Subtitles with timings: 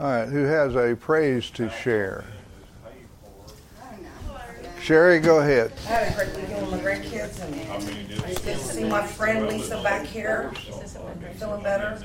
[0.00, 2.24] All right, who has a praise to share?
[4.80, 5.72] Sherry, go ahead.
[5.86, 7.54] I had a great weekend with my grandkids, and
[8.24, 10.52] it's good to see my friend Lisa back here,
[11.34, 12.02] feeling better.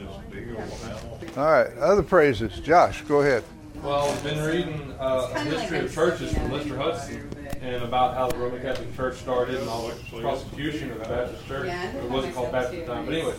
[1.38, 2.60] All right, other praises.
[2.60, 3.46] Josh, go ahead.
[3.82, 7.30] Well, I've been reading uh, a history of churches from Lister Hudson
[7.62, 11.48] and about how the Roman Catholic Church started and all the prosecution of the Baptist
[11.48, 11.70] Church.
[11.70, 13.06] It wasn't called Baptist at the time.
[13.06, 13.36] But anyway,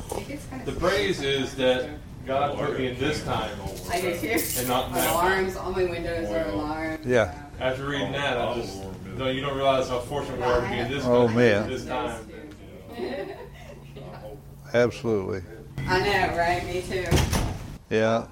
[0.64, 1.90] the praise is that
[2.26, 3.56] God put me in this time
[3.90, 4.36] I do too.
[4.58, 5.12] and not now.
[5.14, 7.04] Alarms, all my windows are alarmed.
[7.04, 7.32] Yeah.
[7.60, 8.82] After reading that, I just,
[9.16, 11.62] no, you don't realize how fortunate we are to be in this Oh, country man.
[11.62, 12.28] at this time.
[14.74, 15.42] Absolutely.
[15.86, 16.66] I know, right?
[16.66, 17.06] Me too.
[17.90, 18.26] Yeah.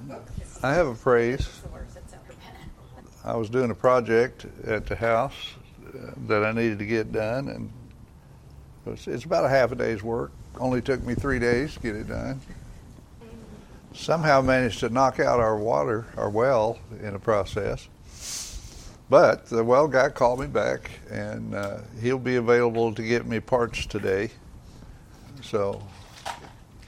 [0.62, 1.48] I have a praise.
[3.25, 5.55] I was doing a project at the house
[5.87, 7.70] uh, that I needed to get done, and
[8.87, 10.33] it's, it's about a half a day's work.
[10.59, 12.41] Only took me three days to get it done.
[13.95, 17.89] Somehow managed to knock out our water, our well, in the process.
[19.09, 23.39] But the well guy called me back, and uh, he'll be available to get me
[23.39, 24.31] parts today.
[25.42, 25.83] So,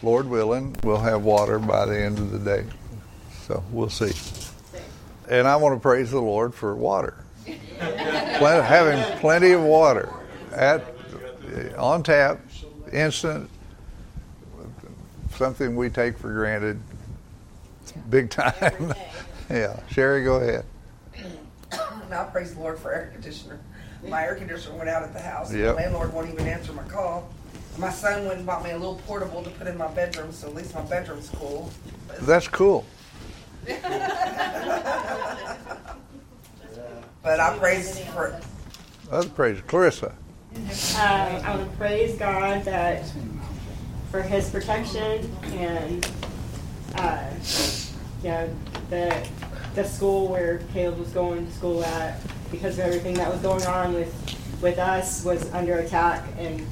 [0.02, 2.66] Lord willing, we'll have water by the end of the day.
[3.46, 4.12] So we'll see.
[5.28, 7.22] And I want to praise the Lord for water.
[7.46, 10.12] Plen- having plenty of water
[10.52, 10.82] at
[11.76, 12.40] on tap,
[12.92, 13.50] instant,
[15.36, 16.80] something we take for granted,
[18.10, 18.94] big time.
[19.50, 20.64] yeah, Sherry, go ahead.
[21.72, 23.58] And I praise the Lord for air conditioner.
[24.06, 25.52] My air conditioner went out at the house.
[25.52, 25.76] Yep.
[25.76, 27.28] The landlord won't even answer my call.
[27.78, 30.46] My son went and bought me a little portable to put in my bedroom, so
[30.46, 31.70] at least my bedroom's cool.
[32.20, 32.86] That's cool.
[37.26, 38.40] But I praise for
[39.10, 40.14] Other praise, Clarissa.
[40.54, 40.64] Um,
[40.96, 43.04] I would praise God that
[44.12, 46.08] for His protection and
[46.94, 47.28] uh,
[48.22, 48.48] you know
[48.90, 49.28] the
[49.74, 53.64] the school where Caleb was going to school at because of everything that was going
[53.66, 54.14] on with
[54.62, 56.66] with us was under attack and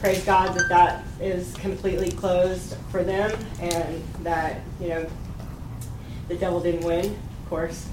[0.00, 5.06] praise God that that is completely closed for them and that you know
[6.28, 7.88] the devil didn't win, of course.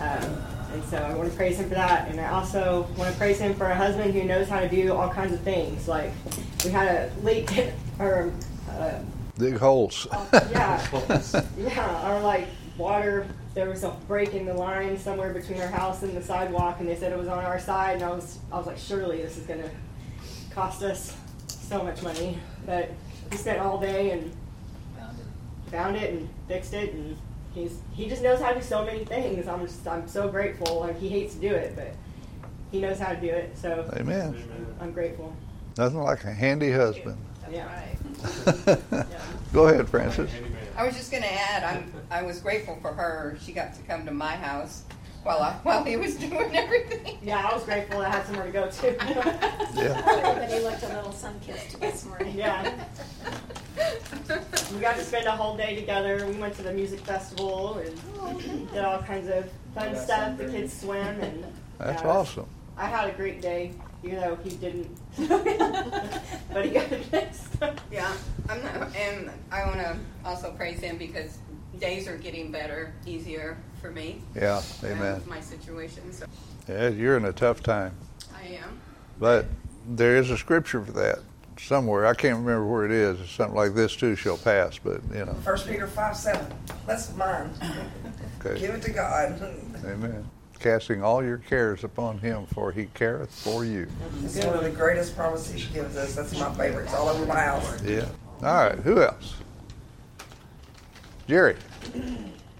[0.00, 0.36] Um,
[0.72, 2.08] and so I want to praise him for that.
[2.08, 4.92] And I also want to praise him for a husband who knows how to do
[4.92, 5.88] all kinds of things.
[5.88, 6.12] Like
[6.64, 7.50] we had a leak,
[7.98, 8.32] or
[8.70, 8.98] uh,
[9.38, 10.06] Dig holes.
[10.10, 10.84] Oh, yeah,
[11.56, 13.26] yeah, or like water.
[13.54, 16.88] There was a break in the line somewhere between our house and the sidewalk, and
[16.88, 17.94] they said it was on our side.
[17.94, 19.70] And I was, I was like, surely this is going to
[20.50, 21.16] cost us
[21.46, 22.38] so much money.
[22.66, 22.90] But
[23.30, 24.32] we spent all day and
[25.70, 27.16] found it and fixed it, and
[27.54, 29.46] he's he just knows how to do so many things.
[29.46, 30.80] I'm just I'm so grateful.
[30.80, 31.94] Like he hates to do it, but
[32.72, 33.56] he knows how to do it.
[33.56, 34.44] So Amen.
[34.80, 35.34] I'm grateful.
[35.76, 37.18] Nothing like a handy husband.
[37.50, 39.04] Yeah.
[39.52, 40.30] Go ahead, Francis.
[40.76, 43.36] I was just going to add, I'm, I was grateful for her.
[43.42, 44.84] She got to come to my house
[45.22, 47.18] while I, while he was doing everything.
[47.22, 48.94] Yeah, I was grateful I had somewhere to go to.
[49.74, 50.02] Yeah.
[50.06, 52.34] Everybody looked a little sun-kissed this morning.
[52.36, 52.74] Yeah.
[54.72, 56.26] we got to spend a whole day together.
[56.26, 60.36] We went to the music festival and did all kinds of fun stuff.
[60.38, 61.44] The kids swim and
[61.78, 62.46] That's yeah, awesome.
[62.76, 63.72] I had a great day,
[64.02, 64.96] even though he didn't.
[66.52, 67.56] but he got it fixed.
[67.90, 68.12] Yeah,
[68.48, 71.38] I'm not, and I want to also praise him because
[71.78, 74.20] days are getting better, easier for me.
[74.34, 75.14] Yeah, amen.
[75.14, 76.26] with my situation, so
[76.68, 77.92] Yeah, you're in a tough time.
[78.34, 78.80] I am.
[79.18, 79.46] But
[79.88, 81.18] there is a scripture for that
[81.58, 82.06] somewhere.
[82.06, 83.20] I can't remember where it is.
[83.20, 85.34] It's something like this too shall pass, but you know.
[85.44, 86.46] First Peter five seven.
[86.86, 87.50] That's mine.
[88.40, 88.60] Okay.
[88.60, 89.42] Give it to God.
[89.84, 90.30] Amen.
[90.60, 93.86] Casting all your cares upon him, for he careth for you.
[94.24, 96.16] It's one of the greatest promises he gives us.
[96.16, 96.84] That's my favorite.
[96.84, 97.82] It's all over my house.
[97.82, 98.08] Yeah.
[98.42, 98.78] All right.
[98.80, 99.34] Who else?
[101.28, 101.56] Jerry.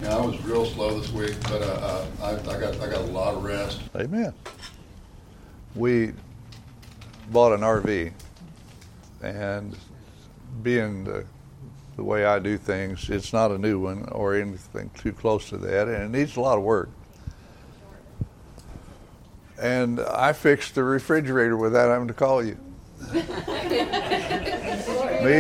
[0.01, 3.01] Yeah, I was real slow this week, but uh, uh, I, I got I got
[3.01, 3.81] a lot of rest.
[3.97, 4.33] Amen.
[5.75, 6.13] We
[7.31, 8.13] bought an RV,
[9.23, 9.77] and
[10.63, 11.25] being the,
[11.97, 15.57] the way I do things, it's not a new one or anything too close to
[15.59, 16.91] that, and it needs a lot of work.
[19.61, 22.59] And I fixed the refrigerator without having to call you.
[23.13, 23.23] Me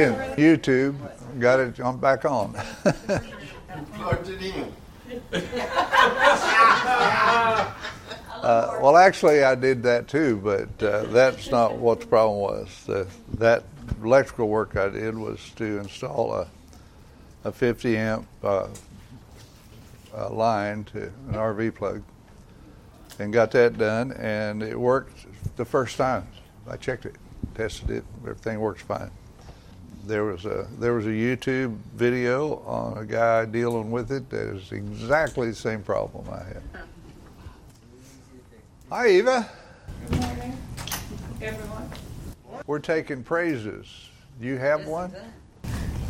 [0.02, 0.96] and YouTube
[1.38, 2.54] got it on back on.
[3.94, 4.72] Plugged it in.
[8.42, 12.84] Uh, well, actually, I did that too, but uh, that's not what the problem was.
[12.86, 13.64] The, that
[14.02, 16.48] electrical work I did was to install a,
[17.44, 18.68] a 50 amp uh,
[20.16, 22.02] uh, line to an RV plug,
[23.18, 25.26] and got that done, and it worked
[25.56, 26.26] the first time.
[26.68, 27.16] I checked it,
[27.54, 29.10] tested it, everything works fine.
[30.06, 34.56] there was a there was a YouTube video on a guy dealing with it that
[34.56, 36.62] is exactly the same problem I had.
[38.90, 39.50] Hi, Eva.
[40.08, 40.56] Good morning,
[41.42, 41.90] everyone.
[42.66, 44.08] We're taking praises.
[44.40, 45.12] Do you have one?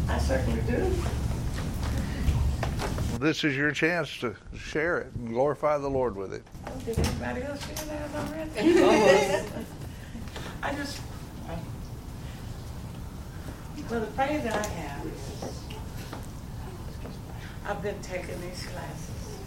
[0.08, 0.94] I certainly do.
[3.18, 6.44] Well, this is your chance to share it and glorify the Lord with it.
[6.68, 9.44] Oh, did anybody else share that already?
[10.62, 11.00] I just,
[13.90, 15.52] well, the praise that I have is,
[17.66, 19.38] I've been taking these classes.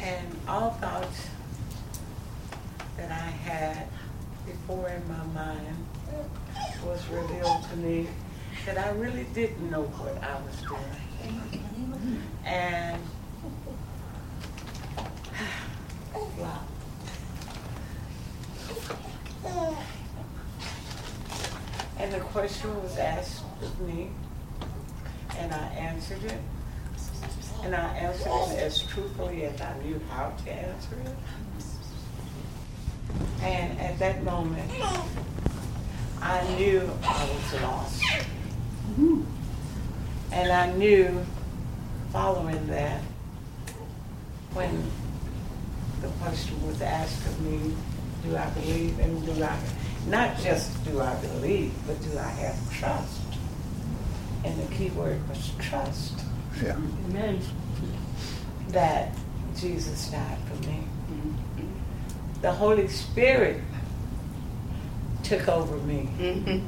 [0.00, 1.26] And all thoughts
[2.96, 3.88] that I had
[4.46, 5.76] before in my mind
[6.84, 8.06] was revealed to me
[8.66, 12.22] that I really didn't know what I was doing.
[12.44, 13.02] And
[16.38, 16.64] wow.
[21.98, 24.10] And the question was asked of me,
[25.36, 26.40] and I answered it.
[27.64, 31.16] And I answered it as truthfully as I knew how to answer it.
[33.42, 34.70] And at that moment,
[36.22, 38.02] I knew I was lost.
[40.32, 41.24] And I knew
[42.12, 43.00] following that,
[44.54, 44.82] when
[46.00, 47.74] the question was asked of me,
[48.24, 49.56] do I believe and do I,
[50.08, 53.20] not just do I believe, but do I have trust?
[54.44, 56.20] And the key word was trust.
[56.62, 56.76] Yeah.
[57.06, 57.40] Amen.
[58.68, 59.12] That
[59.56, 60.84] Jesus died for me.
[62.40, 63.60] The Holy Spirit
[65.22, 66.08] took over me.
[66.18, 66.66] Mm-hmm.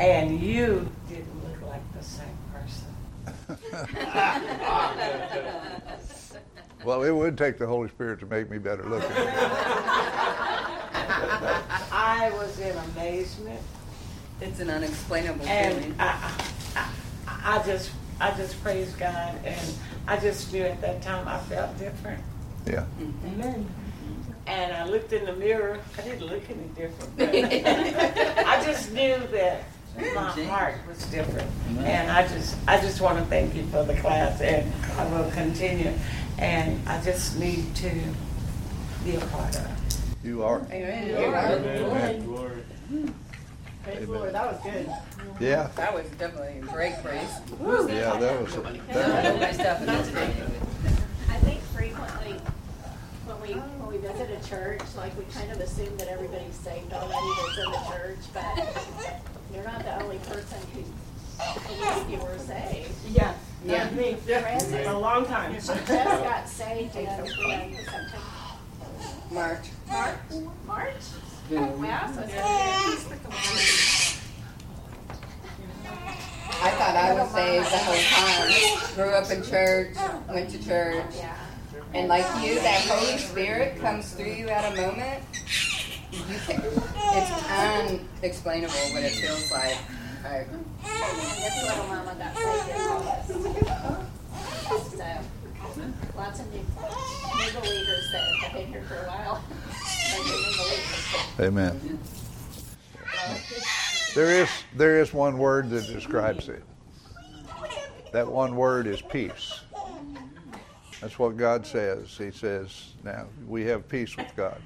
[0.00, 3.58] And you didn't look like the same person.
[6.84, 9.10] Well, it would take the Holy Spirit to make me better looking.
[11.90, 13.60] I was in amazement.
[14.40, 15.94] It's an unexplainable And feeling.
[15.98, 16.32] I,
[16.76, 16.88] I,
[17.26, 17.90] I just,
[18.20, 19.74] I just praise God, and
[20.06, 22.22] I just knew at that time I felt different.
[22.64, 22.84] Yeah.
[23.00, 23.40] Mm-hmm.
[23.40, 23.68] Amen.
[24.46, 25.80] And I looked in the mirror.
[25.98, 27.16] I didn't look any different.
[27.18, 29.64] But I just knew that
[30.14, 31.50] my heart was different.
[31.78, 35.30] And I just, I just want to thank you for the class, and I will
[35.30, 35.92] continue.
[36.38, 37.90] And I just need to
[39.04, 39.98] be a part of it.
[40.22, 40.60] You are.
[40.70, 41.14] Amen.
[41.16, 42.24] Amen.
[42.24, 42.62] Glory.
[43.82, 44.34] Praise the Lord.
[44.34, 44.90] That was good.
[45.40, 45.68] Yeah.
[45.76, 47.30] That was definitely a great praise.
[47.60, 48.54] Yeah, that was.
[48.54, 50.14] That, My stuff in this
[51.28, 52.40] I think frequently
[53.28, 56.92] when we when we visit a church, like we kind of assume that everybody's saved
[56.92, 60.82] already that's in the church, but you're not the only person who
[61.68, 62.90] believes you were saved.
[63.10, 63.34] Yeah.
[63.64, 63.88] Yeah.
[63.88, 64.14] Um, Me.
[64.14, 65.52] Francis, A long time.
[65.54, 67.76] she just got saved in September.
[69.30, 69.66] March.
[69.88, 70.16] March.
[70.66, 70.92] March.
[71.50, 73.28] Yeah, oh, so it's a piece with the.
[76.60, 78.94] I thought I was saved the whole time.
[78.94, 79.96] Grew up in church,
[80.28, 81.04] went to church.
[81.16, 81.36] Yeah.
[81.94, 85.22] And like you, that Holy Spirit comes through you at a moment.
[86.10, 87.30] You can, it's
[88.20, 89.76] unexplainable what it feels like.
[90.24, 92.76] I, And this little mama got saved.
[93.26, 93.38] So,
[96.16, 99.44] lots of new, new believers that have been here for a while.
[100.10, 100.24] Like
[101.38, 101.98] the new amen.
[104.14, 106.64] There is there is one word that describes it.
[108.12, 109.60] That one word is peace.
[111.00, 112.16] That's what God says.
[112.16, 114.60] He says, "Now we have peace with God."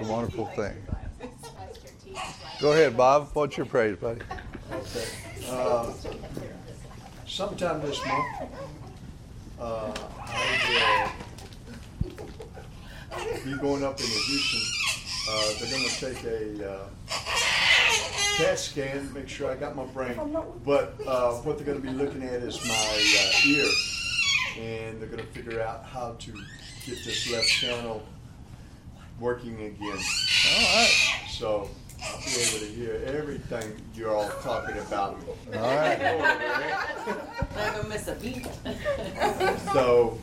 [0.00, 0.74] A wonderful thing.
[2.60, 3.28] Go ahead, Bob.
[3.34, 4.20] What's your praise, buddy?
[4.72, 5.06] Okay.
[5.48, 5.92] Uh,
[7.26, 8.50] sometime this month,
[9.60, 9.92] uh,
[10.26, 11.12] I
[13.12, 14.60] will be going up into Houston.
[15.30, 16.88] Uh, they're going to take a uh,
[18.38, 20.18] CAT scan, make sure I got my brain.
[20.64, 23.68] But uh, what they're going to be looking at is my uh, ear,
[24.58, 26.32] and they're going to figure out how to
[26.86, 28.02] get this left channel
[29.20, 29.92] working again.
[29.92, 30.88] All right.
[31.28, 31.68] So
[32.02, 35.18] I'll be able to hear everything you're all talking about.
[35.54, 35.98] All right.
[37.54, 38.46] Never miss a beat.
[39.72, 40.18] So,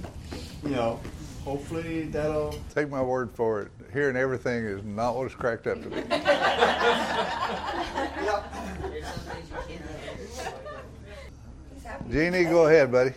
[0.63, 0.99] you know,
[1.45, 2.53] hopefully that'll.
[2.75, 3.71] Take my word for it.
[3.93, 6.01] Hearing everything is not what it's cracked up to be.
[12.11, 13.11] Jeannie, go ahead, buddy.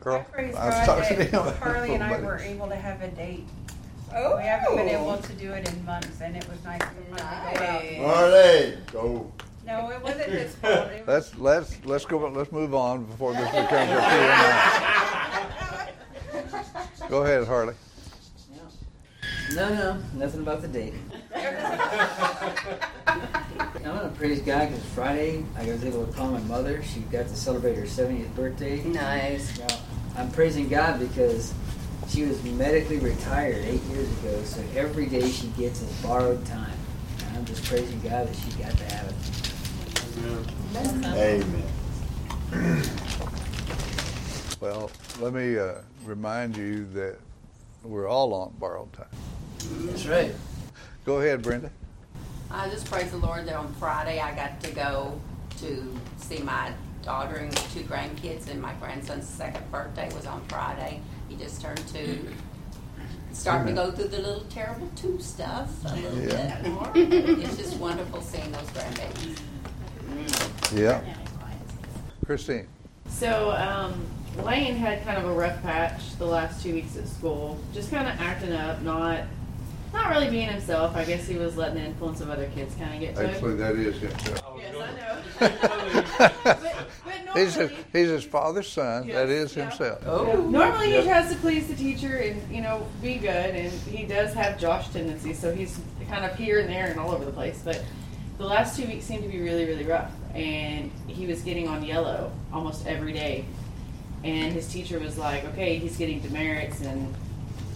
[0.00, 0.24] Girl.
[0.36, 1.54] I was talking to him.
[1.54, 3.46] Carly and I were able to have a date.
[4.14, 4.36] Oh.
[4.36, 7.56] We haven't been able to do it in months, and it was nice to finally
[7.56, 7.82] go out.
[7.84, 7.98] Nice.
[7.98, 9.32] Marley, go.
[9.66, 10.90] No, it wasn't his fault.
[10.90, 12.18] It was, Let's let's let's go.
[12.28, 14.00] Let's move on before this becomes a
[17.00, 17.08] Q&A.
[17.08, 17.74] Go ahead, Harley.
[19.54, 20.94] No, no, nothing about the date.
[23.04, 26.82] I'm gonna praise God because Friday I was able to call my mother.
[26.82, 28.82] She got to celebrate her 70th birthday.
[28.82, 29.58] Nice.
[29.58, 29.78] Now,
[30.16, 31.52] I'm praising God because
[32.08, 36.76] she was medically retired eight years ago, so every day she gets is borrowed time.
[37.26, 39.14] And I'm just praising God that she got to have it.
[42.52, 42.82] Amen.
[44.62, 45.72] Well, let me uh,
[46.04, 47.18] remind you that
[47.82, 49.08] we're all on borrowed time.
[49.86, 50.32] That's right.
[51.04, 51.68] Go ahead, Brenda.
[52.48, 55.20] I just praise the Lord that on Friday I got to go
[55.58, 61.00] to see my daughter and two grandkids, and my grandson's second birthday was on Friday.
[61.32, 62.26] He just turned two.
[63.32, 66.60] Starting to go through the little terrible two stuff a little Yeah.
[66.60, 66.90] bit more.
[66.94, 69.38] It's just wonderful seeing those grandbabies.
[70.76, 71.00] Yeah.
[72.26, 72.66] Christine.
[73.08, 74.04] So, um,
[74.44, 77.58] Lane had kind of a rough patch the last two weeks at school.
[77.72, 79.20] Just kind of acting up, not
[79.94, 80.96] not really being himself.
[80.96, 83.52] I guess he was letting the influence of other kids kind of get to Actually,
[83.52, 83.58] him.
[83.58, 84.58] that is himself.
[84.58, 84.74] Yes,
[85.40, 86.34] I know.
[86.44, 86.86] but,
[87.32, 89.08] but He's his, he's his father's son.
[89.08, 89.68] That is yeah.
[89.70, 90.02] himself.
[90.06, 90.36] Oh.
[90.50, 91.04] normally he Yep.
[91.04, 94.88] tries to please the teacher and you know be good, and he does have Josh
[94.90, 97.60] tendencies, so he's kind of here and there and all over the place.
[97.64, 97.82] But
[98.38, 101.82] the last two weeks seemed to be really, really rough, and he was getting on
[101.84, 103.44] yellow almost every day.
[104.24, 107.12] And his teacher was like, "Okay, he's getting demerits," and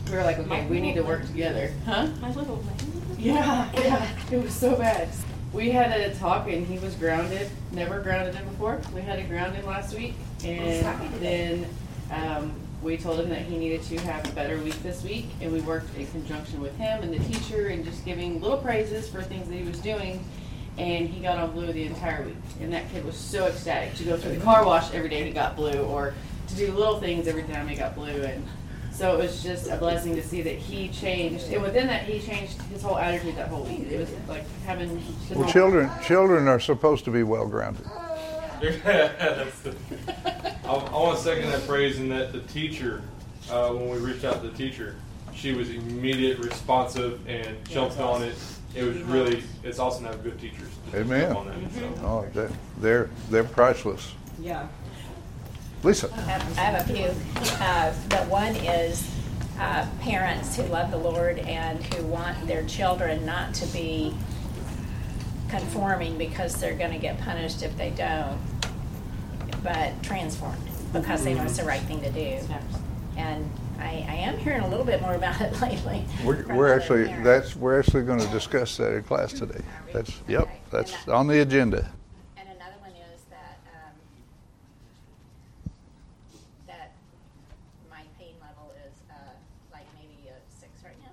[0.08, 2.06] we were like, "Okay, we need to work together." Huh?
[2.20, 2.76] My little man.
[3.18, 5.08] Yeah, yeah, it was so bad.
[5.56, 7.48] We had a talk, and he was grounded.
[7.72, 8.78] Never grounded him before.
[8.94, 10.12] We had to ground him last week,
[10.44, 10.84] and
[11.18, 11.66] then
[12.12, 15.30] um, we told him that he needed to have a better week this week.
[15.40, 19.08] And we worked in conjunction with him and the teacher, and just giving little praises
[19.08, 20.22] for things that he was doing.
[20.76, 24.04] And he got on blue the entire week, and that kid was so ecstatic to
[24.04, 26.12] go through the car wash every day he got blue, or
[26.48, 28.46] to do little things every time he got blue, and
[28.96, 32.18] so it was just a blessing to see that he changed, and within that, he
[32.18, 33.90] changed his whole attitude that whole week.
[33.90, 34.96] It was like having.
[35.30, 37.84] Well, whole- children children are supposed to be well grounded.
[38.60, 39.76] That's the,
[40.64, 43.02] I, I want to second that phrase in that the teacher,
[43.50, 44.96] uh, when we reached out to the teacher,
[45.34, 48.34] she was immediate, responsive, and jumped on it.
[48.74, 50.68] It was really, it's awesome to have good teachers.
[50.94, 51.36] Amen.
[51.36, 51.94] on that, so.
[52.02, 52.48] Oh,
[52.78, 54.12] they're they're priceless.
[54.40, 54.68] Yeah.
[55.86, 56.10] Lisa.
[56.12, 57.06] I have I have a few.
[57.60, 59.08] Uh, the one is
[59.58, 64.14] uh, parents who love the Lord and who want their children not to be
[65.48, 68.38] conforming because they're going to get punished if they don't,
[69.62, 70.62] but transformed
[70.92, 72.38] because they know it's the right thing to do.
[73.16, 76.04] And I, I am hearing a little bit more about it lately.
[76.24, 77.24] We're, we're actually parents.
[77.24, 79.62] that's we're actually going to discuss that in class today.
[79.92, 80.48] That's yep.
[80.70, 81.90] That's on the agenda.
[82.36, 83.92] And another one is that, um,
[86.66, 86.92] that
[87.90, 89.14] my pain level is, uh,
[89.72, 91.12] like maybe a six right now.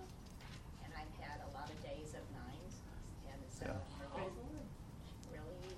[0.85, 2.75] And I've had a lot of days of nines,
[3.27, 4.63] and so I'm really,
[5.31, 5.75] really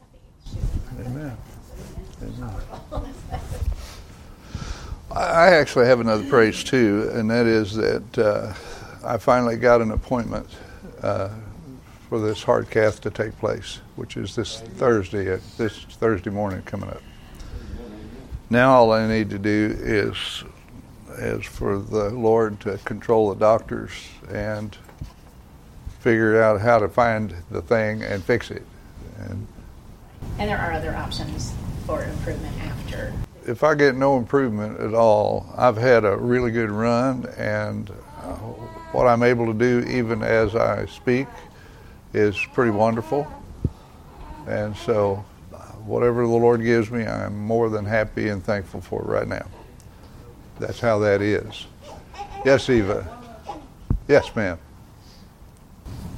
[0.00, 1.36] happy shooting my Amen.
[2.22, 2.66] Amen.
[5.16, 8.52] I actually have another praise too, and that is that uh,
[9.02, 10.46] I finally got an appointment
[11.02, 11.30] uh,
[12.10, 16.60] for this heart cath to take place, which is this Thursday, uh, this Thursday morning
[16.62, 17.02] coming up.
[18.50, 20.44] Now all I need to do is,
[21.16, 23.92] is for the Lord to control the doctors
[24.30, 24.76] and
[26.00, 28.66] figure out how to find the thing and fix it.
[29.18, 29.46] And
[30.38, 31.54] And there are other options
[31.86, 33.14] for improvement after.
[33.46, 37.88] If I get no improvement at all, I've had a really good run, and
[38.22, 38.34] uh,
[38.92, 41.28] what I'm able to do, even as I speak,
[42.12, 43.26] is pretty wonderful.
[44.48, 45.24] And so,
[45.84, 49.46] whatever the Lord gives me, I'm more than happy and thankful for right now.
[50.58, 51.66] That's how that is.
[52.44, 53.06] Yes, Eva.
[54.08, 54.58] Yes, ma'am.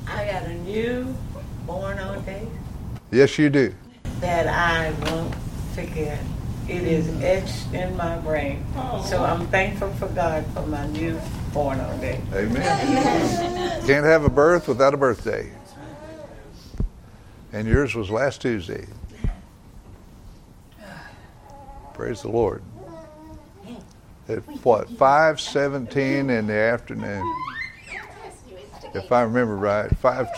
[0.06, 1.14] I got a new
[1.66, 2.48] born on day
[3.10, 3.74] Yes, you do.
[4.20, 5.34] that I won't
[5.74, 6.18] forget.
[6.68, 8.64] It is etched in my brain.
[9.04, 11.18] So I'm thankful for God for my new
[11.54, 12.20] born on day.
[12.34, 13.86] Amen.
[13.86, 15.50] Can't have a birth without a birthday.
[17.52, 18.86] And yours was last Tuesday.
[21.94, 22.62] Praise the Lord.
[24.28, 27.24] At what, 5:17 in the afternoon.
[28.94, 30.28] If I remember right, 5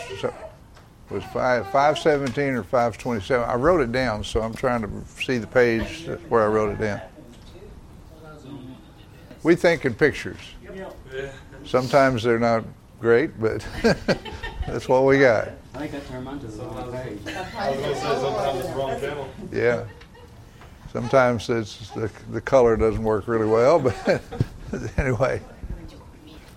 [1.11, 3.47] was 5 5:17 or 5:27.
[3.47, 4.89] I wrote it down, so I'm trying to
[5.21, 7.01] see the page where I wrote it down.
[9.43, 10.37] We think in pictures.
[11.65, 12.63] Sometimes they're not
[12.99, 13.65] great, but
[14.67, 15.49] that's what we got.
[15.73, 17.19] I think I turned mine to the wrong page.
[17.55, 19.29] I was going to say sometimes it's the wrong channel.
[19.51, 19.85] Yeah.
[20.91, 24.21] Sometimes it's the, the color doesn't work really well, but
[24.97, 25.41] anyway.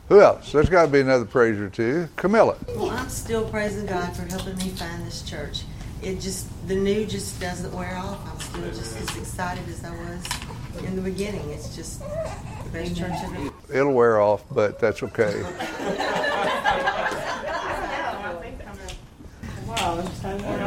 [0.09, 0.53] Who else?
[0.53, 2.09] There's got to be another praise or two.
[2.17, 2.57] Camilla.
[2.77, 5.63] Well, I'm still praising God for helping me find this church.
[6.03, 8.21] It just, the new just doesn't wear off.
[8.31, 11.49] I'm still just as excited as I was in the beginning.
[11.49, 13.51] It's just the best church ever.
[13.73, 15.43] It'll wear off, but that's okay.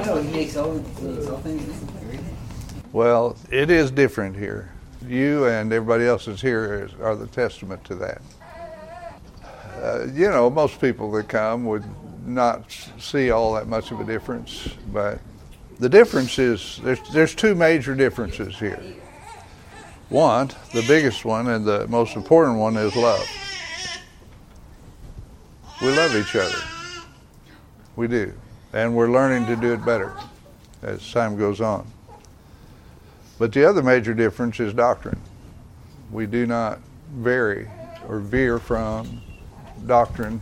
[0.05, 2.19] No, he makes all, he makes all things new.
[2.91, 4.71] Well, it is different here.
[5.07, 8.21] You and everybody else is here are the testament to that.
[9.81, 11.83] Uh, you know, most people that come would
[12.25, 15.19] not see all that much of a difference, but
[15.79, 18.81] the difference is there's, there's two major differences here.
[20.09, 23.27] One, the biggest one and the most important one is love.
[25.81, 26.57] We love each other.
[27.95, 28.33] We do.
[28.73, 30.13] And we're learning to do it better
[30.81, 31.85] as time goes on.
[33.37, 35.21] But the other major difference is doctrine.
[36.11, 36.79] We do not
[37.11, 37.69] vary
[38.07, 39.21] or veer from
[39.87, 40.41] doctrine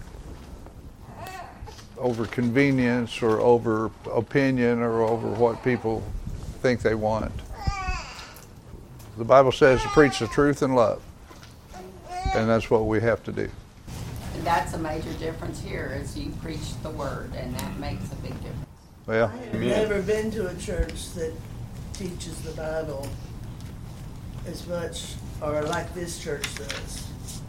[1.97, 6.03] over convenience or over opinion or over what people
[6.61, 7.31] think they want.
[9.17, 11.01] The Bible says to preach the truth in love,
[12.33, 13.49] and that's what we have to do.
[14.33, 18.15] And that's a major difference here, is you preach the word, and that makes a
[18.15, 18.65] big difference.
[19.07, 21.31] Well, I've never been to a church that
[21.93, 23.07] teaches the Bible
[24.45, 27.07] as much, or like this church does.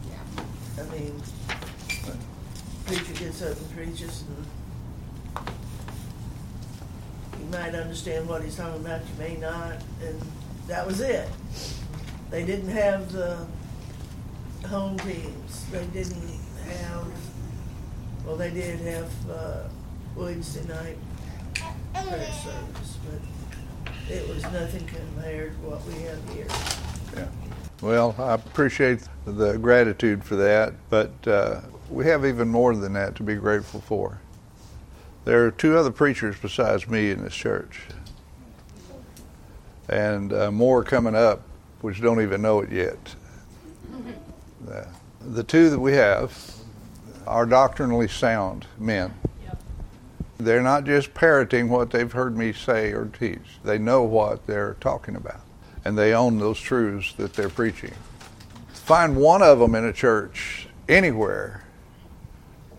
[0.09, 0.83] Yeah.
[0.83, 1.21] I mean,
[2.87, 4.23] preacher gets up and preaches,
[5.35, 5.45] and
[7.37, 10.21] you might understand what he's talking about, you may not, and
[10.67, 11.27] that was it.
[12.31, 13.45] They didn't have the
[14.67, 15.65] home teams.
[15.69, 17.07] They didn't have.
[18.25, 19.63] Well, they did have uh,
[20.15, 20.97] Wednesday night
[21.93, 26.47] prayer service, but it was nothing compared to what we have here.
[27.15, 27.46] Yeah.
[27.81, 33.15] Well, I appreciate the gratitude for that, but uh, we have even more than that
[33.17, 34.19] to be grateful for.
[35.25, 37.81] There are two other preachers besides me in this church,
[39.89, 41.41] and uh, more coming up,
[41.81, 43.15] which don't even know it yet.
[44.71, 44.85] Uh,
[45.21, 46.55] the two that we have
[47.27, 49.13] are doctrinally sound men.
[50.39, 53.59] They're not just parroting what they've heard me say or teach.
[53.63, 55.41] They know what they're talking about,
[55.87, 57.93] and they own those truths that they're preaching.
[58.73, 61.63] Find one of them in a church anywhere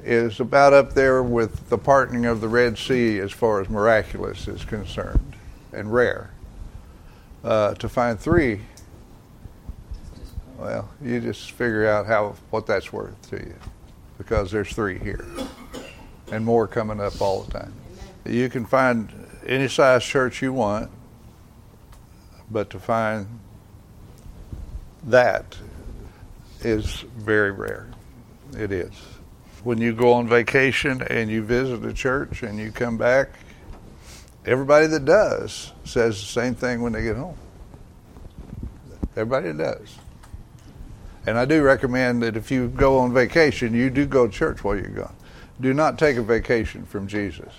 [0.04, 4.46] is about up there with the parting of the Red Sea as far as miraculous
[4.46, 5.36] is concerned,
[5.72, 6.28] and rare.
[7.42, 8.60] Uh, to find three,
[10.58, 13.54] well, you just figure out how what that's worth to you,
[14.18, 15.24] because there's three here
[16.30, 17.72] and more coming up all the time.
[18.26, 19.08] You can find
[19.46, 20.90] any size church you want,
[22.50, 23.26] but to find
[25.04, 25.56] that
[26.60, 27.88] is very rare.
[28.56, 28.92] It is.
[29.62, 33.30] When you go on vacation and you visit a church and you come back,
[34.46, 37.36] everybody that does says the same thing when they get home.
[39.16, 39.96] Everybody does.
[41.26, 44.64] And I do recommend that if you go on vacation, you do go to church
[44.64, 45.14] while you're gone
[45.60, 47.52] do not take a vacation from Jesus.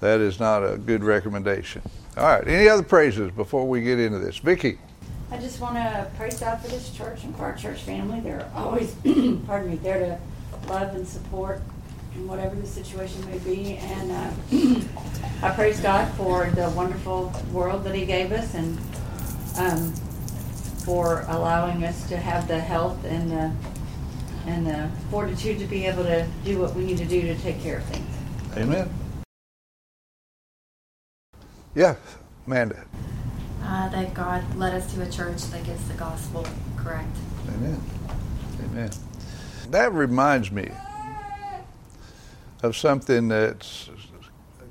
[0.00, 1.82] That is not a good recommendation.
[2.18, 4.38] All right, any other praises before we get into this?
[4.38, 4.78] Vicki.
[5.30, 8.18] I just want to praise God for this church and for our church family.
[8.18, 8.92] They're always,
[9.46, 11.62] pardon me, there to love and support
[12.16, 13.76] in whatever the situation may be.
[13.76, 14.80] And uh,
[15.46, 18.76] I praise God for the wonderful world that He gave us and
[19.56, 19.92] um,
[20.84, 23.52] for allowing us to have the health and the
[24.46, 27.60] and the fortitude to be able to do what we need to do to take
[27.60, 28.16] care of things.
[28.56, 28.90] Amen.
[31.78, 31.94] Yeah,
[32.44, 32.84] Amanda.
[33.62, 36.44] Uh, that God led us to a church that gets the gospel
[36.76, 37.16] correct.
[37.54, 37.80] Amen.
[38.64, 38.90] Amen.
[39.70, 40.72] That reminds me
[42.64, 43.90] of something that's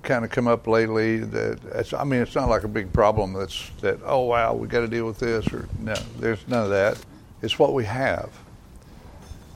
[0.04, 1.20] kind of come up lately.
[1.20, 3.32] That I mean, it's not like a big problem.
[3.32, 4.00] That's that.
[4.04, 5.48] Oh wow, we got to deal with this.
[5.54, 6.98] Or no, there's none of that.
[7.42, 8.32] It's what we have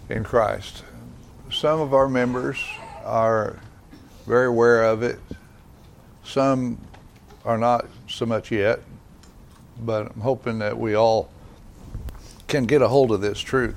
[0.08, 0.86] in Christ.
[1.52, 2.64] Some of our members
[3.04, 3.60] are
[4.26, 5.20] very aware of it.
[6.24, 6.78] Some
[7.46, 8.80] are not so much yet,
[9.80, 11.30] but I'm hoping that we all
[12.48, 13.76] can get a hold of this truth.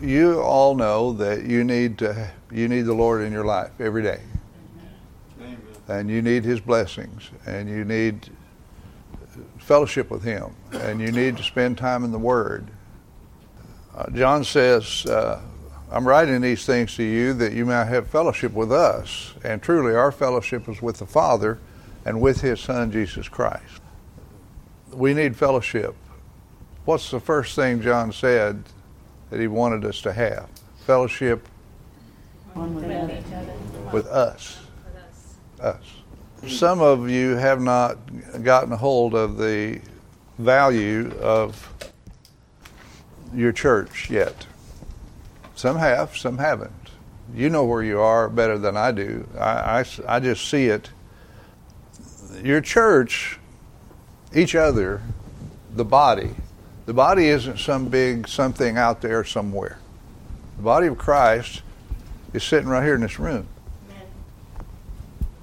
[0.00, 4.02] You all know that you need to you need the Lord in your life every
[4.02, 4.20] day.
[5.40, 5.58] Amen.
[5.88, 8.28] And you need his blessings and you need
[9.58, 12.70] fellowship with him and you need to spend time in the word
[13.96, 15.40] uh, John says, uh,
[15.90, 19.32] I'm writing these things to you that you may have fellowship with us.
[19.42, 21.58] And truly, our fellowship is with the Father
[22.06, 23.82] and with His Son, Jesus Christ.
[24.92, 25.94] We need fellowship.
[26.86, 28.62] What's the first thing John said
[29.28, 30.48] that he wanted us to have?
[30.86, 31.48] fellowship
[32.54, 34.60] with, with us.
[35.60, 35.82] Us.
[36.46, 37.98] Some of you have not
[38.44, 39.80] gotten a hold of the
[40.38, 41.90] value of
[43.34, 44.46] your church yet.
[45.56, 46.72] Some have, some haven't.
[47.34, 49.26] You know where you are better than I do.
[49.36, 50.90] I, I, I just see it.
[52.42, 53.38] Your church,
[54.34, 55.02] each other,
[55.74, 56.34] the body,
[56.86, 59.78] the body isn't some big something out there somewhere.
[60.56, 61.62] The body of Christ
[62.32, 63.48] is sitting right here in this room.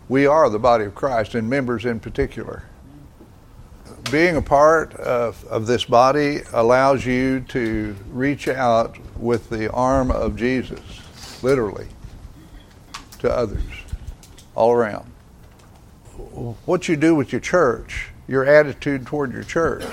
[0.09, 2.63] We are the body of Christ, and members in particular.
[4.11, 10.11] Being a part of, of this body allows you to reach out with the arm
[10.11, 10.79] of Jesus,
[11.41, 11.87] literally,
[13.19, 13.63] to others
[14.55, 15.12] all around.
[16.33, 19.83] What you do with your church, your attitude toward your church,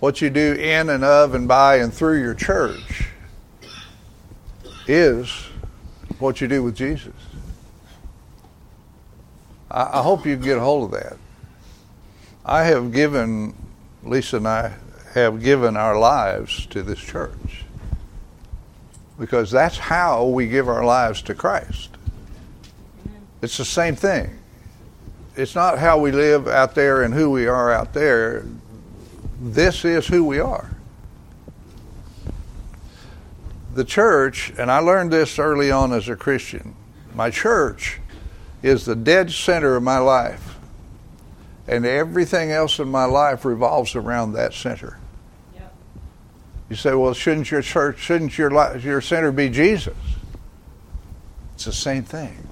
[0.00, 3.08] what you do in and of and by and through your church
[4.86, 5.30] is
[6.18, 7.12] what you do with Jesus.
[9.70, 11.18] I, I hope you get a hold of that.
[12.44, 13.54] I have given,
[14.02, 14.72] Lisa and I
[15.12, 17.64] have given our lives to this church
[19.18, 21.90] because that's how we give our lives to Christ.
[23.42, 24.39] It's the same thing.
[25.40, 28.44] It's not how we live out there and who we are out there.
[29.40, 30.70] This is who we are.
[33.72, 36.76] The church, and I learned this early on as a Christian,
[37.14, 38.00] my church
[38.62, 40.58] is the dead center of my life.
[41.66, 44.98] And everything else in my life revolves around that center.
[45.54, 45.74] Yep.
[46.68, 49.96] You say, well, shouldn't your church, shouldn't your, your center be Jesus?
[51.54, 52.49] It's the same thing.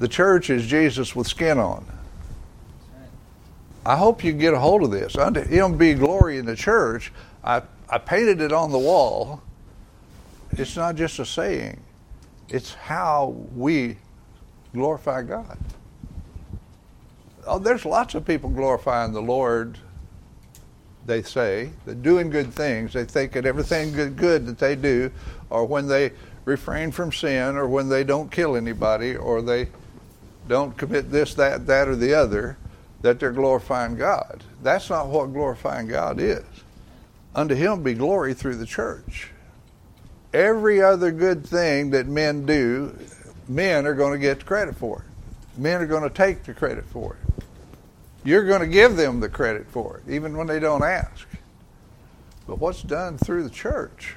[0.00, 1.84] The church is Jesus with skin on.
[3.84, 5.14] I hope you get a hold of this.
[5.14, 7.12] It'll be glory in the church.
[7.44, 9.42] I, I painted it on the wall.
[10.52, 11.78] It's not just a saying,
[12.48, 13.98] it's how we
[14.72, 15.58] glorify God.
[17.46, 19.76] Oh, there's lots of people glorifying the Lord,
[21.04, 21.70] they say.
[21.84, 22.94] They're doing good things.
[22.94, 25.10] They think that everything good, good that they do,
[25.50, 26.12] or when they
[26.46, 29.68] refrain from sin, or when they don't kill anybody, or they
[30.50, 32.58] don't commit this, that, that, or the other,
[33.02, 34.42] that they're glorifying God.
[34.62, 36.44] That's not what glorifying God is.
[37.34, 39.30] Unto him be glory through the church.
[40.34, 42.98] Every other good thing that men do,
[43.48, 45.58] men are going to get the credit for it.
[45.60, 47.44] Men are going to take the credit for it.
[48.24, 51.28] You're going to give them the credit for it, even when they don't ask.
[52.48, 54.16] But what's done through the church?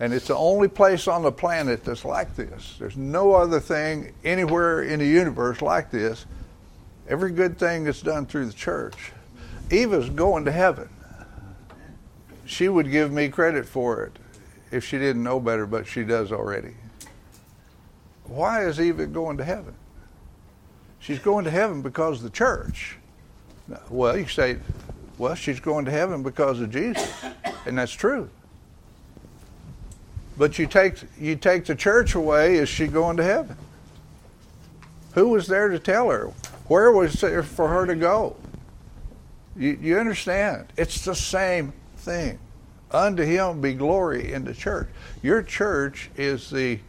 [0.00, 2.76] And it's the only place on the planet that's like this.
[2.78, 6.26] There's no other thing anywhere in the universe like this.
[7.08, 9.12] Every good thing is done through the church.
[9.70, 10.88] Eva's going to heaven.
[12.44, 14.12] She would give me credit for it
[14.70, 16.74] if she didn't know better, but she does already.
[18.24, 19.74] Why is Eva going to heaven?
[20.98, 22.96] She's going to heaven because of the church.
[23.88, 24.58] Well, you say,
[25.18, 27.24] well, she's going to heaven because of Jesus,
[27.66, 28.28] and that's true.
[30.36, 33.56] But you take you take the church away, is she going to heaven?
[35.14, 36.32] Who was there to tell her?
[36.66, 38.36] Where was there for her to go?
[39.56, 40.66] You, you understand?
[40.76, 42.38] It's the same thing.
[42.90, 44.88] Unto him be glory in the church.
[45.22, 46.80] Your church is the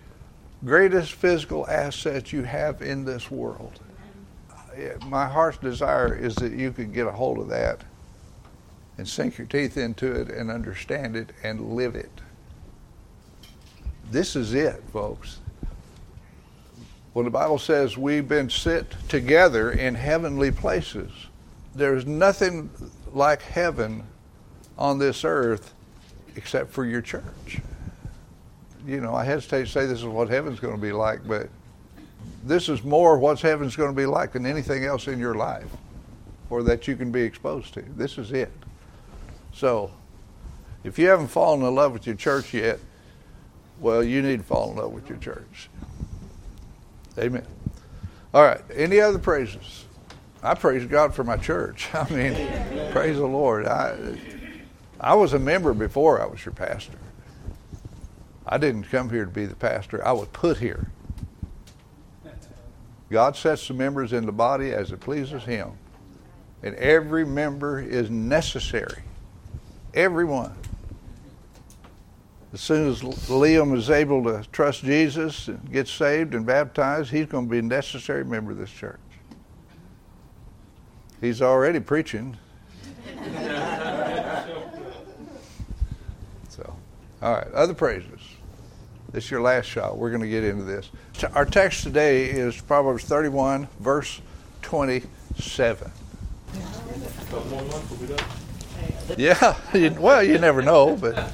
[0.64, 3.80] greatest physical asset you have in this world.
[5.06, 7.82] My heart's desire is that you could get a hold of that
[8.98, 12.12] and sink your teeth into it and understand it and live it.
[14.16, 15.40] This is it, folks.
[17.12, 21.12] When the Bible says we've been sit together in heavenly places,
[21.76, 22.70] there's nothing
[23.12, 24.04] like heaven
[24.78, 25.74] on this earth
[26.38, 27.60] except for your church.
[28.88, 31.50] You know, I hesitate to say this is what heaven's going to be like, but
[32.46, 35.68] this is more what heaven's going to be like than anything else in your life
[36.50, 37.82] or that you can be exposed to.
[37.98, 38.54] This is it.
[39.54, 39.92] So,
[40.86, 42.80] if you haven't fallen in love with your church yet,
[43.80, 45.70] well, you need to fall in love with your church.
[47.18, 47.46] Amen.
[48.34, 48.62] All right.
[48.74, 49.86] Any other praises?
[50.44, 51.90] I praise God for my church.
[51.94, 53.66] I mean, praise the Lord.
[53.66, 53.98] I,
[55.00, 57.00] I was a member before I was your pastor.
[58.46, 60.06] I didn't come here to be the pastor.
[60.06, 60.88] I was put here.
[63.10, 65.72] God sets the members in the body as it pleases Him.
[66.64, 69.04] And every member is necessary.
[69.94, 70.56] Everyone
[72.56, 77.26] as soon as Liam is able to trust Jesus and get saved and baptized, he's
[77.26, 78.98] going to be a necessary member of this church.
[81.20, 82.38] He's already preaching.
[86.48, 86.74] So,
[87.22, 88.22] all right, other praises.
[89.12, 89.98] This is your last shot.
[89.98, 90.90] We're going to get into this.
[91.34, 94.22] Our text today is Proverbs 31, verse
[94.62, 95.92] 27.
[99.18, 99.58] Yeah,
[100.00, 101.30] well, you never know, but.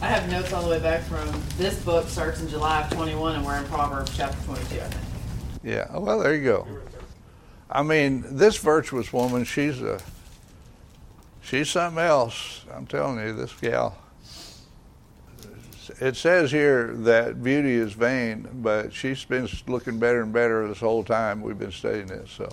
[0.00, 3.34] I have notes all the way back from this book starts in July of 21,
[3.34, 4.94] and we're in Proverbs chapter 22, I think.
[5.64, 6.68] Yeah, well, there you go.
[7.68, 10.00] I mean, this virtuous woman, she's a,
[11.42, 12.64] she's something else.
[12.72, 13.98] I'm telling you, this gal.
[16.00, 20.78] It says here that beauty is vain, but she's been looking better and better this
[20.78, 22.30] whole time we've been studying this.
[22.30, 22.48] So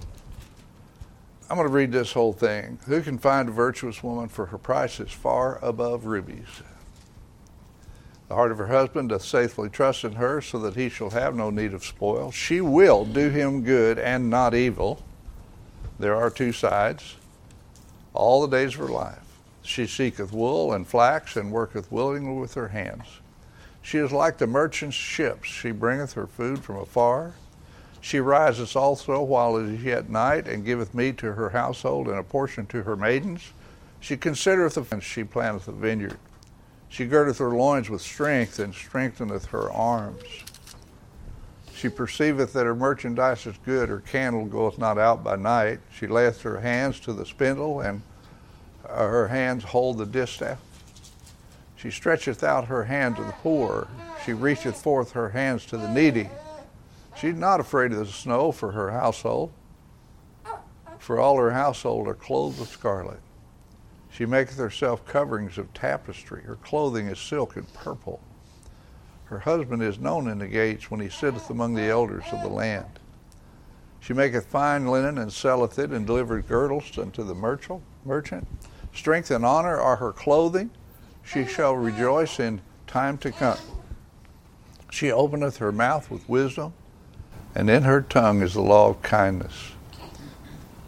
[1.47, 2.79] I'm going to read this whole thing.
[2.87, 6.47] Who can find a virtuous woman for her price is far above rubies?
[8.27, 11.35] The heart of her husband doth faithfully trust in her, so that he shall have
[11.35, 12.31] no need of spoil.
[12.31, 15.03] She will do him good and not evil.
[15.99, 17.17] There are two sides.
[18.13, 19.19] All the days of her life.
[19.61, 23.05] She seeketh wool and flax, and worketh willingly with her hands.
[23.81, 25.47] She is like the merchant's ships.
[25.47, 27.33] She bringeth her food from afar.
[28.01, 32.17] She riseth also while it is yet night, and giveth meat to her household, and
[32.17, 33.53] a portion to her maidens.
[33.99, 36.17] She considereth the fence, she planteth a vineyard.
[36.89, 40.23] She girdeth her loins with strength, and strengtheneth her arms.
[41.73, 45.79] She perceiveth that her merchandise is good, her candle goeth not out by night.
[45.93, 48.01] She layeth her hands to the spindle, and
[48.87, 50.59] uh, her hands hold the distaff.
[51.75, 53.87] She stretcheth out her hand to the poor.
[54.25, 56.29] She reacheth forth her hands to the needy.
[57.17, 59.51] She's not afraid of the snow for her household,
[60.97, 63.19] for all her household are clothed with scarlet.
[64.15, 66.43] She maketh herself coverings of tapestry.
[66.43, 68.21] Her clothing is silk and purple.
[69.25, 72.47] Her husband is known in the gates when he sitteth among the elders of the
[72.47, 72.99] land.
[73.99, 78.47] She maketh fine linen and selleth it, and delivereth girdles unto the merchant.
[78.93, 80.69] Strength and honor are her clothing
[81.21, 83.57] she shall rejoice in time to come.
[84.91, 86.71] She openeth her mouth with wisdom,
[87.53, 89.73] and in her tongue is the law of kindness.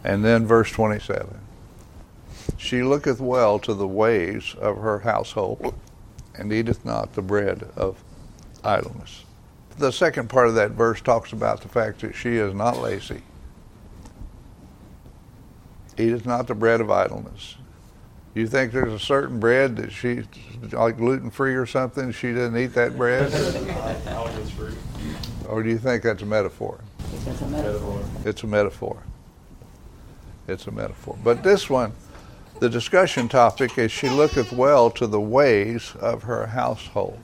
[0.02, 1.40] And then verse 27
[2.56, 5.74] She looketh well to the ways of her household,
[6.34, 8.02] and eateth not the bread of
[8.64, 9.24] idleness.
[9.76, 13.22] The second part of that verse talks about the fact that she is not lazy.
[15.96, 17.56] Eateth not the bread of idleness.
[18.34, 20.22] You think there's a certain bread that she,
[20.72, 23.32] like gluten free or something, she doesn't eat that bread?
[25.48, 26.80] or do you think that's a metaphor?
[27.12, 28.04] It's a metaphor.
[28.24, 29.02] It's a metaphor.
[30.46, 31.18] It's a metaphor.
[31.24, 31.92] But this one,
[32.60, 37.20] the discussion topic is she looketh well to the ways of her household.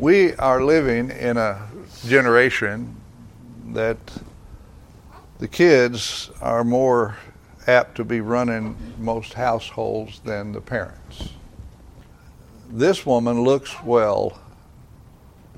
[0.00, 1.68] We are living in a
[2.06, 2.96] generation
[3.72, 3.98] that
[5.38, 7.16] the kids are more
[7.66, 11.30] apt to be running most households than the parents.
[12.70, 14.38] This woman looks well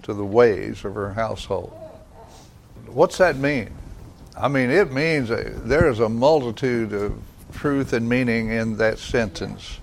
[0.03, 1.73] to the ways of her household.
[2.87, 3.71] What's that mean?
[4.37, 7.21] I mean, it means there is a multitude of
[7.53, 9.79] truth and meaning in that sentence.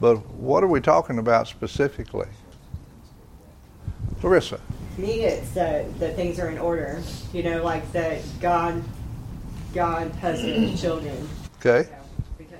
[0.00, 2.28] But what are we talking about specifically?
[4.20, 4.60] Clarissa.
[4.98, 7.02] Me, it's that, that things are in order.
[7.32, 8.82] You know, like that God
[9.76, 11.28] God, husband, children.
[11.58, 11.88] Okay.
[12.38, 12.58] because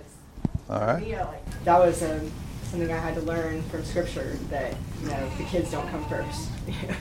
[0.69, 1.03] All right.
[1.03, 2.31] me, like, that was um,
[2.65, 6.51] something I had to learn from Scripture that you know the kids don't come first.
[6.69, 6.97] yeah.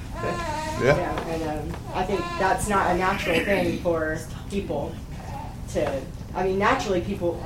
[0.82, 1.28] yeah.
[1.28, 4.18] And um, I think that's not a natural thing for
[4.50, 4.96] people
[5.74, 6.02] to.
[6.36, 7.42] I mean, naturally, people,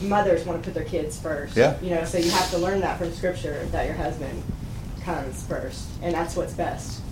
[0.00, 1.56] mothers want to put their kids first.
[1.56, 1.78] Yeah.
[1.80, 4.42] You know, so you have to learn that from Scripture that your husband
[5.02, 7.02] comes first, and that's what's best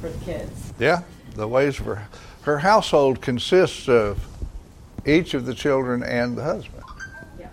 [0.00, 0.72] for the kids.
[0.78, 1.02] Yeah.
[1.34, 2.06] The ways of her,
[2.42, 4.24] her household consists of
[5.06, 6.82] each of the children and the husband?
[7.38, 7.48] Yeah.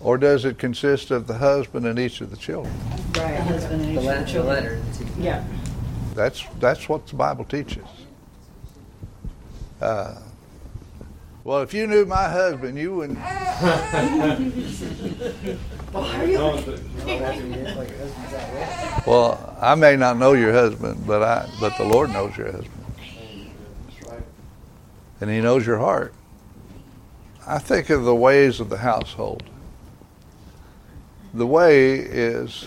[0.00, 2.74] Or does it consist of the husband and each of the children?
[2.88, 4.54] Right, the husband and each the, of the children.
[4.54, 4.82] letter.
[5.18, 5.44] Yeah.
[6.14, 7.84] That's that's what the Bible teaches.
[9.80, 10.14] Uh,
[11.46, 13.20] well, if you knew my husband, you wouldn't.
[19.06, 22.72] well, I may not know your husband, but I but the Lord knows your husband
[25.20, 26.12] and He knows your heart.
[27.46, 29.44] I think of the ways of the household.
[31.32, 32.64] The way is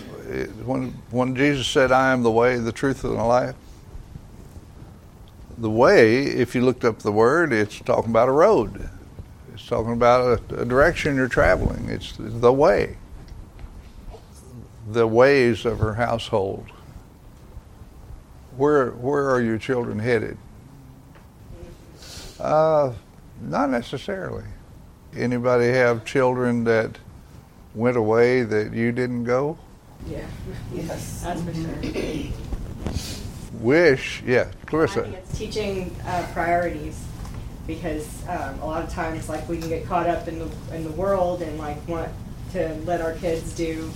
[0.64, 3.56] when when Jesus said, "I am the way, the truth, and the life."
[5.60, 8.88] The way, if you looked up the word, it's talking about a road.
[9.52, 11.86] It's talking about a, a direction you're traveling.
[11.90, 12.96] It's the way.
[14.90, 16.66] The ways of her household.
[18.56, 20.38] Where where are your children headed?
[22.38, 22.94] Uh,
[23.42, 24.44] not necessarily.
[25.14, 26.98] Anybody have children that
[27.74, 29.58] went away that you didn't go?
[30.08, 30.24] Yeah.
[30.72, 31.22] Yes.
[31.22, 33.19] That's for sure.
[33.60, 35.02] Wish, yeah, Clarissa.
[35.02, 36.98] It's teaching uh, priorities
[37.66, 40.82] because um, a lot of times, like we can get caught up in the in
[40.82, 42.10] the world and like want
[42.52, 43.90] to let our kids do,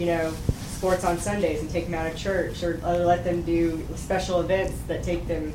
[0.00, 0.32] you know,
[0.72, 4.40] sports on Sundays and take them out of church, or, or let them do special
[4.40, 5.54] events that take them.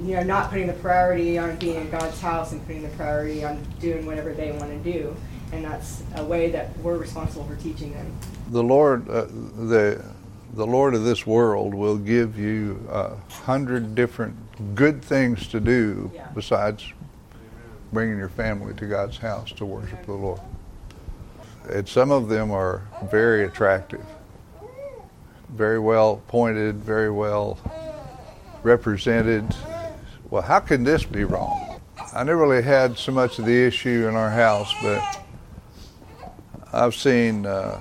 [0.00, 3.44] You know, not putting the priority on being in God's house and putting the priority
[3.44, 5.16] on doing whatever they want to do,
[5.50, 8.16] and that's a way that we're responsible for teaching them.
[8.50, 10.13] The Lord, uh, the
[10.54, 14.36] the Lord of this world will give you a hundred different
[14.76, 16.28] good things to do yeah.
[16.32, 16.92] besides
[17.92, 20.40] bringing your family to God's house to worship the Lord.
[21.68, 24.04] And some of them are very attractive,
[25.48, 27.58] very well pointed, very well
[28.62, 29.44] represented.
[30.30, 31.80] Well, how can this be wrong?
[32.14, 35.20] I never really had so much of the issue in our house, but
[36.72, 37.44] I've seen.
[37.44, 37.80] Uh,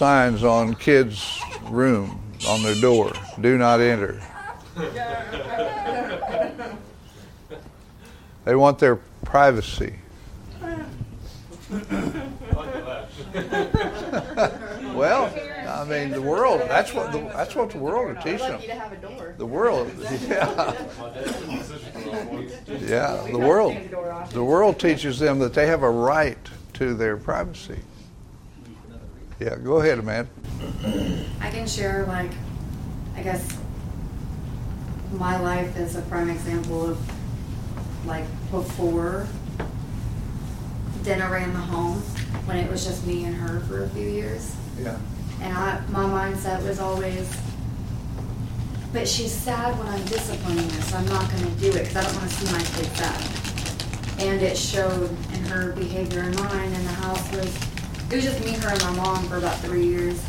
[0.00, 4.18] signs on kids' room on their door do not enter.
[8.46, 9.96] They want their privacy.
[14.94, 15.30] well,
[15.68, 19.34] I mean, the world, that's what the, that's what the world is teaching them.
[19.36, 19.92] The world,
[20.26, 20.82] yeah.
[22.88, 23.76] Yeah, the world.
[24.30, 26.38] The world teaches them that they have a right
[26.72, 27.80] to their privacy.
[29.40, 30.28] Yeah, go ahead, Amanda.
[31.40, 32.30] I can share, like,
[33.16, 33.56] I guess
[35.12, 39.26] my life is a prime example of, like, before
[41.04, 41.96] dinner ran the home
[42.44, 44.54] when it was just me and her for a few years.
[44.78, 44.98] Yeah.
[45.40, 47.34] And I, my mindset was always,
[48.92, 51.96] but she's sad when I'm disciplining her, so I'm not going to do it because
[51.96, 54.20] I don't want to see my kid sad.
[54.20, 57.69] And it showed in her behavior and mine, and the house was
[58.10, 60.20] it was just me, her, and my mom for about three years.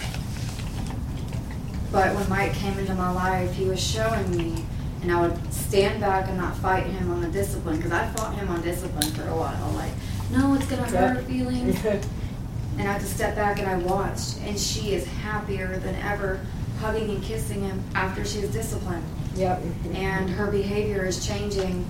[1.91, 4.63] But when Mike came into my life, he was showing me,
[5.01, 8.35] and I would stand back and not fight him on the discipline because I fought
[8.35, 9.71] him on discipline for a while.
[9.71, 9.91] Like,
[10.31, 11.83] no, it's gonna hurt her feelings.
[12.77, 16.39] and I had to step back and I watched, and she is happier than ever,
[16.79, 19.03] hugging and kissing him after she's disciplined.
[19.35, 19.61] Yep.
[19.93, 21.85] And her behavior is changing.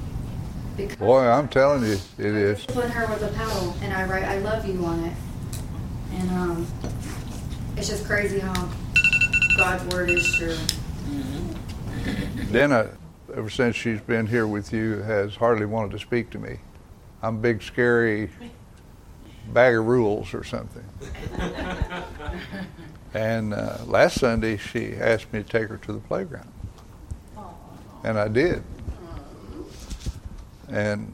[0.97, 2.65] Boy, I'm telling you, it is.
[2.65, 5.13] Discipline her with a paddle, and I write "I love you" on it.
[6.13, 6.67] And um,
[7.77, 8.69] it's just crazy how
[9.57, 10.55] God's word is true.
[11.09, 12.51] Mm-hmm.
[12.51, 12.89] Dana,
[13.35, 16.57] ever since she's been here with you, has hardly wanted to speak to me.
[17.21, 18.29] I'm big, scary
[19.53, 20.83] bag of rules or something.
[23.13, 26.51] and uh, last Sunday, she asked me to take her to the playground.
[28.03, 28.63] And I did.
[30.67, 31.13] And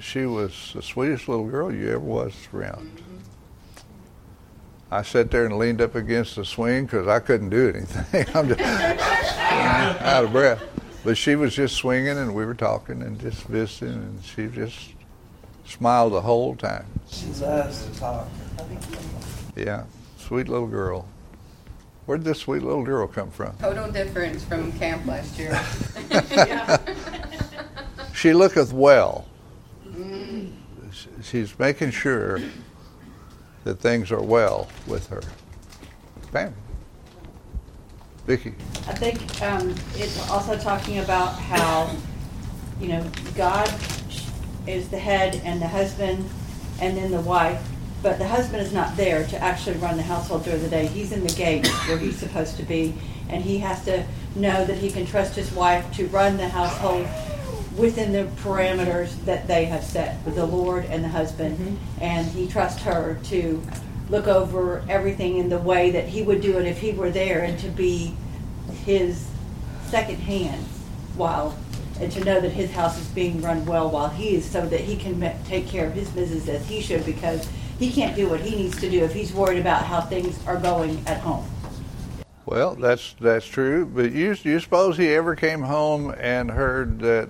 [0.00, 3.02] she was the sweetest little girl you ever was around.
[4.92, 8.26] I sat there and leaned up against the swing because I couldn't do anything.
[8.34, 8.60] I'm just
[9.40, 10.62] out of breath.
[11.02, 14.90] But she was just swinging, and we were talking and just visiting, and she just
[15.64, 16.84] smiled the whole time.
[17.10, 18.28] She loves to talk.
[19.56, 19.84] Yeah,
[20.18, 21.08] sweet little girl.
[22.04, 23.56] Where did this sweet little girl come from?
[23.56, 25.58] Total difference from camp last year.
[28.14, 29.26] she looketh well.
[29.88, 30.52] Mm.
[31.22, 32.40] She's making sure
[33.64, 35.22] that things are well with her.
[36.32, 36.54] Bam.
[38.26, 38.54] Vicki.
[38.86, 41.94] I think um, it's also talking about how,
[42.80, 43.04] you know,
[43.36, 43.68] God
[44.66, 46.28] is the head and the husband
[46.80, 47.60] and then the wife,
[48.02, 50.86] but the husband is not there to actually run the household during the day.
[50.86, 52.94] He's in the gate where he's supposed to be,
[53.28, 57.06] and he has to know that he can trust his wife to run the household
[57.76, 62.02] within the parameters that they have set with the Lord and the husband, mm-hmm.
[62.02, 63.62] and he trusts her to
[64.08, 67.42] look over everything in the way that he would do it if he were there,
[67.42, 68.14] and to be
[68.84, 69.26] his
[69.86, 70.64] second hand
[71.16, 71.56] while
[72.00, 74.80] and to know that his house is being run well while he is so that
[74.80, 78.40] he can take care of his business as he should because he can't do what
[78.40, 81.44] he needs to do if he's worried about how things are going at home.
[82.44, 83.86] Well, that's that's true.
[83.86, 87.28] But you you suppose he ever came home and heard that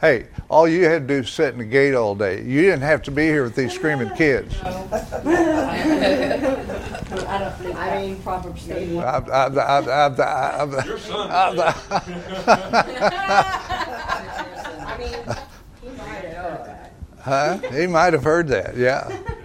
[0.00, 2.42] Hey, all you had to do was sit in the gate all day.
[2.42, 4.54] You didn't have to be here with these screaming kids.
[4.62, 4.72] I
[7.38, 7.76] don't think.
[7.76, 8.96] I mean, Proverbs say.
[8.96, 9.02] Huh?
[15.78, 16.24] He might have
[16.64, 16.78] heard
[17.58, 17.74] that.
[17.74, 18.76] He might have heard that.
[18.76, 19.18] Yeah.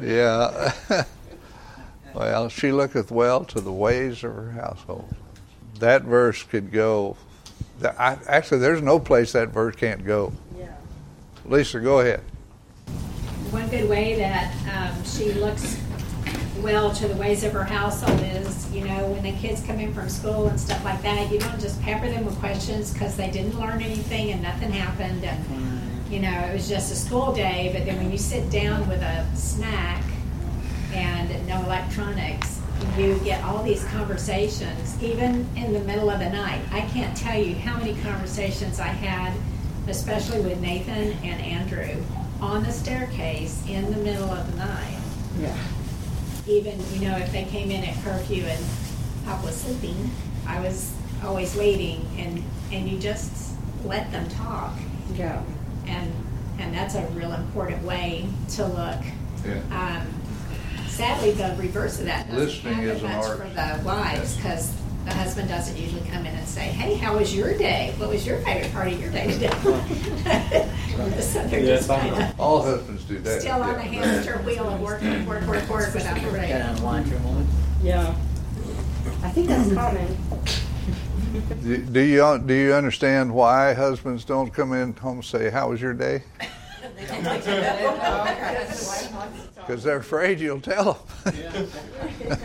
[0.00, 0.72] Yeah.
[2.14, 5.14] well, she looketh well to the ways of her household.
[5.78, 7.18] That verse could go
[7.82, 10.32] I, actually, there's no place that verse can't go.
[10.58, 10.74] Yeah.
[11.44, 12.20] Lisa, go ahead.
[13.50, 15.80] One good way that um, she looks
[16.60, 19.92] well to the ways of her household is, you know, when the kids come in
[19.94, 23.30] from school and stuff like that, you don't just pepper them with questions because they
[23.30, 27.70] didn't learn anything and nothing happened and, you know, it was just a school day.
[27.72, 30.04] But then when you sit down with a snack
[30.92, 32.59] and no electronics,
[32.98, 36.60] you get all these conversations, even in the middle of the night.
[36.70, 39.32] I can't tell you how many conversations I had,
[39.88, 42.02] especially with Nathan and Andrew,
[42.40, 44.98] on the staircase in the middle of the night.
[45.38, 45.56] Yeah.
[46.46, 48.64] Even, you know, if they came in at curfew and
[49.24, 50.10] Pop was sleeping,
[50.46, 50.92] I was
[51.24, 54.72] always waiting and, and you just let them talk.
[55.14, 55.42] Yeah.
[55.86, 56.12] And,
[56.58, 59.00] and that's a real important way to look.
[59.46, 59.60] Yeah.
[60.02, 60.19] Um,
[61.00, 63.38] sadly, the reverse of that doesn't Listening happen is an much art.
[63.38, 64.74] for the wives because
[65.06, 67.94] the husband doesn't usually come in and say, "Hey, how was your day?
[67.96, 69.48] What was your favorite part of your day today?"
[71.20, 73.40] so they're just kind All husbands do that.
[73.40, 74.04] still on the yeah.
[74.04, 76.50] hamster wheel of work, work, work, work without a break.
[76.50, 77.48] Got on laundry woman.
[77.82, 78.14] Yeah.
[79.22, 80.16] I think that's common.
[81.62, 85.70] Do do you, do you understand why husbands don't come in home and say, how
[85.70, 86.24] was your day?
[89.70, 91.68] Because they're afraid you'll tell them.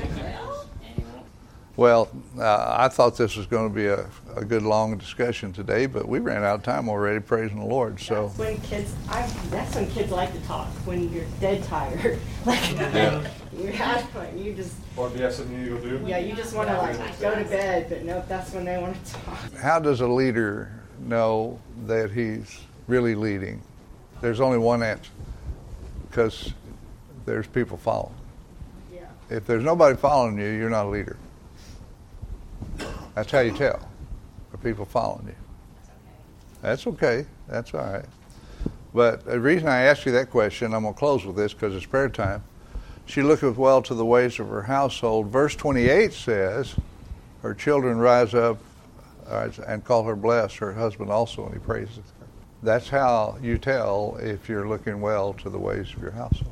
[1.78, 2.07] Well,
[2.39, 6.07] uh, I thought this was going to be a, a good long discussion today, but
[6.07, 7.99] we ran out of time already, praising the Lord.
[7.99, 12.17] So, That's when kids, I, that's when kids like to talk, when you're dead tired.
[12.45, 13.28] Like, Yeah.
[13.59, 16.05] you have, you just, Or if you have something you need to do.
[16.07, 19.03] yeah, you just want to like go to bed, but nope, that's when they want
[19.03, 19.53] to talk.
[19.55, 20.71] how does a leader
[21.01, 23.61] know that he's really leading?
[24.21, 25.11] There's only one answer
[26.09, 26.53] because
[27.26, 28.15] there's people following.
[28.93, 29.05] Yeah.
[29.30, 31.17] If there's nobody following you, you're not a leader.
[33.15, 33.88] That's how you tell.
[34.53, 35.36] Are people following you?
[36.61, 37.26] That's okay.
[37.47, 38.05] That's all right.
[38.93, 41.76] But the reason I asked you that question, I'm going to close with this because
[41.76, 42.43] it's prayer time.
[43.05, 45.28] She looketh well to the ways of her household.
[45.28, 46.76] Verse 28 says,
[47.41, 48.57] Her children rise up
[49.67, 52.28] and call her blessed, her husband also, and he praises her.
[52.63, 56.51] That's how you tell if you're looking well to the ways of your household.